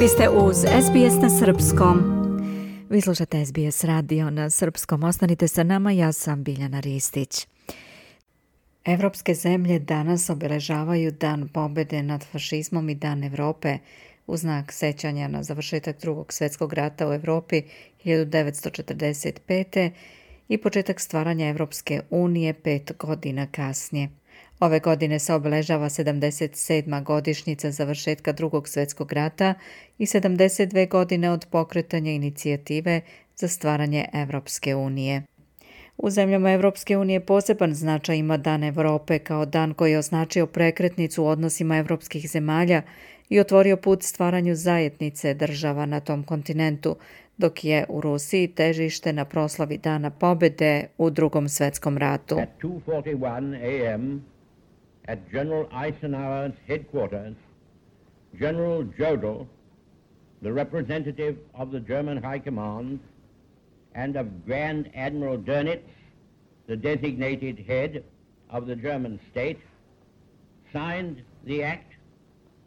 Vi 0.00 0.08
ste 0.08 0.28
uz 0.28 0.56
SBS 0.56 1.22
na 1.22 1.30
Srpskom. 1.30 1.98
Vi 2.90 3.00
slušate 3.00 3.46
SBS 3.46 3.84
radio 3.84 4.30
na 4.30 4.50
Srpskom. 4.50 5.04
Ostanite 5.04 5.48
sa 5.48 5.62
nama, 5.62 5.92
ja 5.92 6.12
sam 6.12 6.44
Biljana 6.44 6.80
Ristić. 6.80 7.46
Evropske 8.84 9.34
zemlje 9.34 9.78
danas 9.78 10.30
obeležavaju 10.30 11.10
Dan 11.10 11.48
pobede 11.48 12.02
nad 12.02 12.24
fašizmom 12.24 12.88
i 12.88 12.94
Dan 12.94 13.24
Evrope 13.24 13.78
u 14.26 14.36
znak 14.36 14.72
sećanja 14.72 15.28
na 15.28 15.42
završetak 15.42 16.00
drugog 16.00 16.32
svjetskog 16.32 16.72
rata 16.72 17.08
u 17.08 17.12
Evropi 17.12 17.62
1945. 18.04 19.90
i 20.48 20.58
početak 20.58 21.00
stvaranja 21.00 21.48
Evropske 21.48 22.00
unije 22.10 22.54
pet 22.54 22.92
godina 22.98 23.46
kasnije. 23.46 24.08
Ove 24.60 24.80
godine 24.80 25.18
se 25.18 25.34
obeležava 25.34 25.88
77. 25.88 27.02
godišnjica 27.02 27.70
završetka 27.70 28.32
drugog 28.32 28.68
svjetskog 28.68 29.12
rata 29.12 29.54
i 29.98 30.06
72 30.06 30.88
godine 30.88 31.30
od 31.30 31.46
pokretanja 31.50 32.12
inicijative 32.12 33.00
za 33.36 33.48
stvaranje 33.48 34.08
Evropske 34.12 34.74
unije. 34.74 35.22
U 35.96 36.10
zemljama 36.10 36.52
Evropske 36.52 36.96
unije 36.96 37.20
poseban 37.20 37.74
značaj 37.74 38.16
ima 38.16 38.36
Dan 38.36 38.64
Evrope 38.64 39.18
kao 39.18 39.46
dan 39.46 39.74
koji 39.74 39.92
je 39.92 39.98
označio 39.98 40.46
prekretnicu 40.46 41.24
u 41.24 41.26
odnosima 41.26 41.76
evropskih 41.76 42.30
zemalja 42.30 42.82
i 43.28 43.40
otvorio 43.40 43.76
put 43.76 44.02
stvaranju 44.02 44.54
zajednice 44.54 45.34
država 45.34 45.86
na 45.86 46.00
tom 46.00 46.22
kontinentu, 46.22 46.96
dok 47.36 47.64
je 47.64 47.84
u 47.88 48.00
Rusiji 48.00 48.48
težište 48.48 49.12
na 49.12 49.24
proslavi 49.24 49.78
Dana 49.78 50.10
pobede 50.10 50.86
u 50.98 51.10
drugom 51.10 51.48
svetskom 51.48 51.98
ratu. 51.98 52.38
at 52.38 52.48
General 55.30 55.68
Eisenhower's 55.72 56.54
headquarters, 56.66 57.34
General 58.38 58.84
Jodl, 58.84 59.46
the 60.42 60.52
representative 60.52 61.38
of 61.54 61.70
the 61.70 61.80
German 61.80 62.22
High 62.22 62.38
Command, 62.38 63.00
and 63.94 64.16
of 64.16 64.44
Grand 64.46 64.90
Admiral 64.94 65.38
Dönitz, 65.38 65.82
the 66.66 66.76
designated 66.76 67.58
head 67.58 68.02
of 68.50 68.66
the 68.66 68.76
German 68.76 69.20
state, 69.30 69.60
signed 70.72 71.22
the 71.44 71.62
act 71.62 71.92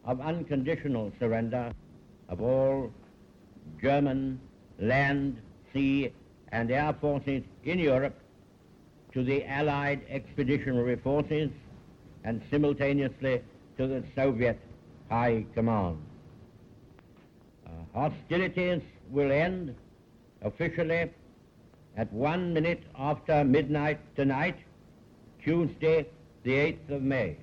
of 0.04 0.20
unconditional 0.20 1.12
surrender 1.18 1.72
of 2.28 2.40
all 2.40 2.90
German 3.82 4.40
land, 4.78 5.40
sea, 5.72 6.12
and 6.52 6.70
air 6.70 6.94
forces 7.00 7.42
in 7.64 7.78
Europe 7.78 8.14
to 9.12 9.24
the 9.24 9.44
Allied 9.44 10.00
expeditionary 10.08 10.96
forces 10.96 11.50
and 12.24 12.40
simultaneously 12.50 13.40
to 13.76 13.86
the 13.86 14.02
Soviet 14.14 14.58
High 15.10 15.46
Command. 15.54 15.96
Uh, 17.66 17.70
hostilities 17.94 18.82
will 19.10 19.32
end 19.32 19.74
officially 20.42 21.10
at 21.96 22.12
one 22.12 22.52
minute 22.52 22.82
after 22.94 23.44
midnight 23.44 23.98
tonight, 24.16 24.56
Tuesday, 25.44 26.06
the 26.44 26.50
8th 26.50 26.96
of 26.96 27.02
May. 27.02 27.36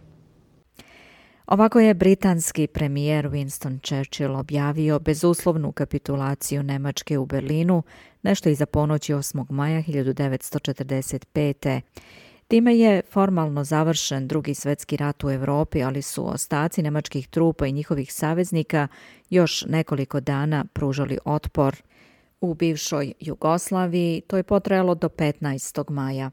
Ovako 1.47 1.79
je 1.79 1.93
britanski 1.93 2.67
premijer 2.67 3.27
Winston 3.27 3.79
Churchill 3.79 4.35
objavio 4.35 4.99
bezuslovnu 4.99 5.71
kapitulaciju 5.71 6.63
Nemačke 6.63 7.17
u 7.17 7.25
Berlinu 7.25 7.83
nešto 8.23 8.49
iza 8.49 8.65
ponoći 8.65 9.13
8. 9.13 9.51
maja 9.51 9.81
1945. 9.81 11.81
Time 12.47 12.77
je 12.77 13.01
formalno 13.11 13.63
završen 13.63 14.27
drugi 14.27 14.53
svetski 14.53 14.97
rat 14.97 15.23
u 15.23 15.31
Evropi, 15.31 15.83
ali 15.83 16.01
su 16.01 16.33
ostaci 16.33 16.81
nemačkih 16.81 17.27
trupa 17.27 17.67
i 17.67 17.71
njihovih 17.71 18.13
saveznika 18.13 18.87
još 19.29 19.65
nekoliko 19.65 20.19
dana 20.19 20.65
pružali 20.73 21.17
otpor. 21.25 21.75
U 22.41 22.53
bivšoj 22.53 23.13
Jugoslaviji 23.19 24.21
to 24.27 24.37
je 24.37 24.43
potrajalo 24.43 24.95
do 24.95 25.09
15. 25.09 25.89
maja. 25.89 26.31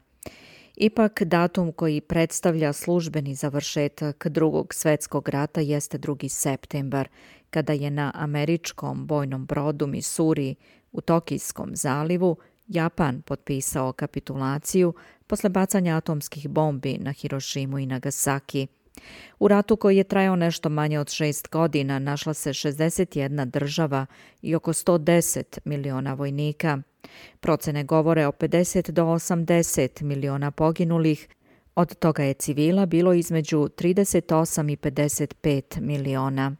Ipak 0.75 1.23
datum 1.23 1.71
koji 1.71 2.01
predstavlja 2.01 2.73
službeni 2.73 3.35
završetak 3.35 4.27
drugog 4.27 4.73
svetskog 4.73 5.29
rata 5.29 5.61
jeste 5.61 5.97
2. 5.97 6.29
septembar, 6.29 7.07
kada 7.49 7.73
je 7.73 7.91
na 7.91 8.11
američkom 8.15 9.07
bojnom 9.07 9.45
brodu 9.45 9.87
Misuri 9.87 10.55
u 10.91 11.01
Tokijskom 11.01 11.75
zalivu 11.75 12.37
Japan 12.67 13.21
potpisao 13.21 13.93
kapitulaciju 13.93 14.93
posle 15.27 15.49
bacanja 15.49 15.97
atomskih 15.97 16.49
bombi 16.49 16.97
na 16.97 17.11
Hirošimu 17.11 17.79
i 17.79 17.85
Nagasaki. 17.85 18.67
U 19.39 19.47
ratu 19.47 19.75
koji 19.75 19.97
je 19.97 20.03
trajao 20.03 20.35
nešto 20.35 20.69
manje 20.69 20.99
od 20.99 21.11
šest 21.11 21.49
godina 21.51 21.99
našla 21.99 22.33
se 22.33 22.49
61 22.49 23.45
država 23.45 24.05
i 24.41 24.55
oko 24.55 24.73
110 24.73 25.59
miliona 25.65 26.13
vojnika. 26.13 26.77
Procene 27.39 27.83
govore 27.83 28.27
o 28.27 28.31
50 28.31 28.91
do 28.91 29.03
80 29.03 30.01
miliona 30.01 30.51
poginulih, 30.51 31.27
od 31.75 31.95
toga 31.95 32.23
je 32.23 32.33
civila 32.33 32.85
bilo 32.85 33.13
između 33.13 33.57
38 33.57 34.71
i 34.71 34.75
55 34.77 35.81
miliona. 35.81 36.55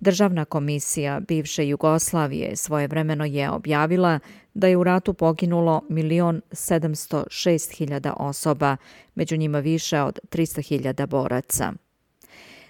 Državna 0.00 0.44
komisija 0.44 1.20
bivše 1.20 1.68
Jugoslavije 1.68 2.56
svojevremeno 2.56 3.24
je 3.24 3.50
objavila 3.50 4.18
da 4.54 4.66
je 4.66 4.76
u 4.76 4.84
ratu 4.84 5.14
poginulo 5.14 5.82
1.706.000 5.88 8.12
osoba, 8.16 8.76
među 9.14 9.36
njima 9.36 9.58
više 9.58 10.00
od 10.00 10.18
300.000 10.30 11.06
boraca. 11.06 11.72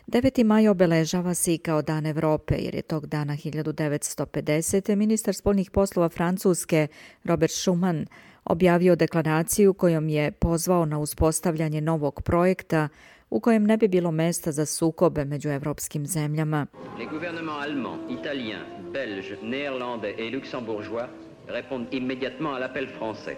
9. 0.07 0.45
maj 0.45 0.69
obeležava 0.69 1.35
se 1.35 1.55
i 1.55 1.59
kao 1.59 1.83
Dan 1.83 2.07
Evrope, 2.07 2.55
jer 2.59 2.75
je 2.75 2.83
tog 2.83 3.07
dana 3.07 3.37
1950. 3.37 4.97
ministar 4.97 5.35
spolnih 5.35 5.71
poslova 5.71 6.09
Francuske 6.09 6.87
Robert 7.25 7.53
Schuman 7.53 8.07
objavio 8.45 8.97
deklaraciju 8.97 9.75
kojom 9.75 10.09
je 10.09 10.31
pozvao 10.31 10.87
na 10.87 10.99
uspostavljanje 10.99 11.81
novog 11.81 12.23
projekta 12.23 12.89
u 13.31 13.41
kojem 13.41 13.65
ne 13.65 13.77
bi 13.77 13.89
bilo 13.89 14.11
mesta 14.11 14.53
za 14.53 14.67
sukobe 14.67 15.25
među 15.25 15.49
evropskim 15.49 16.07
zemljama. 16.07 16.67
Les 16.99 17.09
gouvernements 17.11 17.63
allemand, 17.63 18.11
italien, 18.21 18.61
belge, 18.93 19.37
néerlandais 19.43 20.15
et 20.19 20.35
luxembourgeois 20.35 21.09
répondent 21.49 21.89
immédiatement 21.93 22.55
à 22.55 22.61
l'appel 22.61 22.87
français. 22.99 23.37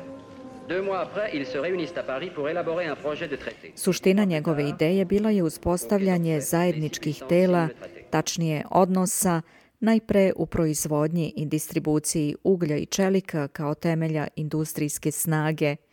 Suština 3.76 4.24
njegove 4.24 4.68
ideje 4.68 5.04
bila 5.04 5.30
je 5.30 5.42
uspostavljanje 5.42 6.40
zajedničkih 6.40 7.22
tela, 7.28 7.68
tačnije 8.10 8.64
odnosa, 8.70 9.42
najpre 9.80 10.32
u 10.36 10.46
proizvodnji 10.46 11.32
i 11.36 11.46
distribuciji 11.46 12.36
uglja 12.44 12.76
i 12.76 12.86
čelika 12.86 13.48
kao 13.48 13.74
temelja 13.74 14.28
industrijske 14.36 15.10
snage– 15.10 15.76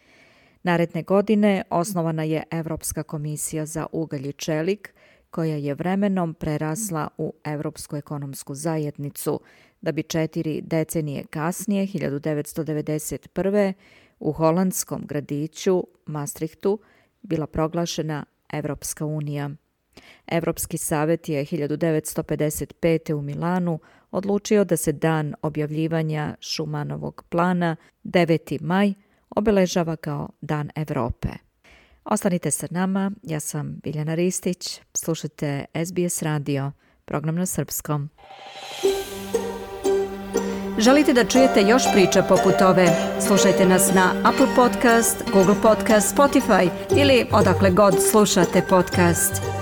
Naredne 0.63 1.03
godine 1.03 1.63
osnovana 1.69 2.23
je 2.23 2.43
Evropska 2.51 3.03
komisija 3.03 3.65
za 3.65 3.85
ugalj 3.91 4.29
i 4.29 4.33
čelik, 4.33 4.93
koja 5.31 5.55
je 5.55 5.73
vremenom 5.73 6.33
prerasla 6.33 7.07
u 7.17 7.33
Evropsku 7.43 7.95
ekonomsku 7.95 8.55
zajednicu, 8.55 9.39
da 9.81 9.91
bi 9.91 10.03
četiri 10.03 10.61
decenije 10.61 11.23
kasnije, 11.29 11.87
1991. 11.87 13.73
u 14.19 14.31
holandskom 14.31 15.01
gradiću 15.05 15.83
Maastrichtu 16.05 16.79
bila 17.21 17.47
proglašena 17.47 18.25
Evropska 18.49 19.05
unija. 19.05 19.49
Evropski 20.27 20.77
savjet 20.77 21.29
je 21.29 21.45
1955. 21.45 23.13
u 23.13 23.21
Milanu 23.21 23.79
odlučio 24.11 24.63
da 24.63 24.77
se 24.77 24.91
dan 24.91 25.35
objavljivanja 25.41 26.35
Šumanovog 26.39 27.23
plana 27.29 27.75
9. 28.03 28.61
maj 28.61 28.93
obeležava 29.39 29.95
kao 29.95 30.29
Dan 30.41 30.69
Evrope. 30.75 31.29
Ostanite 32.05 32.51
sa 32.51 32.67
nama, 32.71 33.11
ja 33.23 33.39
sam 33.39 33.79
Biljana 33.83 34.15
Ristić, 34.15 34.81
slušajte 34.93 35.65
SBS 35.85 36.21
radio, 36.21 36.71
program 37.05 37.35
na 37.35 37.45
srpskom. 37.45 38.09
Želite 40.79 41.13
da 41.13 41.25
čujete 41.25 41.61
još 41.61 41.83
priča 41.93 42.23
poput 42.23 42.61
ove? 42.61 42.87
Slušajte 43.27 43.65
nas 43.65 43.93
na 43.95 44.13
Apple 44.23 44.47
Podcast, 44.55 45.23
Google 45.33 45.55
Podcast, 45.61 46.15
Spotify 46.15 46.69
ili 46.97 47.25
odakle 47.31 47.71
god 47.71 47.95
slušate 48.11 48.61
podcast. 48.69 49.58